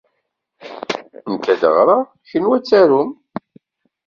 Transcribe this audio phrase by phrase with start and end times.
[1.31, 3.17] Nekk ad d-ɣreɣ, kenwi ad tarumt.